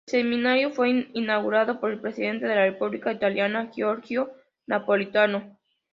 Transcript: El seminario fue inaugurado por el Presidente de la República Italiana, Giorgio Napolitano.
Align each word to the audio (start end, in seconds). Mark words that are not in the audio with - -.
El 0.07 0.11
seminario 0.13 0.71
fue 0.71 1.07
inaugurado 1.13 1.79
por 1.79 1.91
el 1.91 2.01
Presidente 2.01 2.47
de 2.47 2.55
la 2.55 2.65
República 2.65 3.11
Italiana, 3.11 3.69
Giorgio 3.71 4.33
Napolitano. 4.65 5.59